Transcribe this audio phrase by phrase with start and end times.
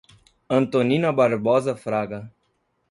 [0.49, 2.27] Antonina Barbosa Fraga